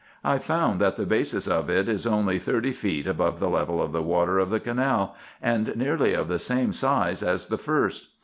[0.23, 3.91] I found that the basis of it is only thirty feet above the level of
[3.91, 8.07] the water of the canal, and nearly of the same size as the first.